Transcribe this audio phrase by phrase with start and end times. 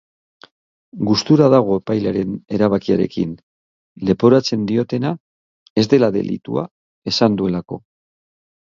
[1.09, 3.37] Gustura dago epailearen erabakiarekin,
[4.11, 5.13] leporatzen diotena
[5.85, 6.67] ez dela delitua
[7.15, 7.85] esan duelako.